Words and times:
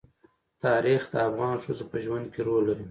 تاریخ 0.65 1.01
د 1.13 1.15
افغان 1.27 1.55
ښځو 1.63 1.85
په 1.91 1.97
ژوند 2.05 2.25
کې 2.33 2.41
رول 2.47 2.63
لري. 2.69 2.79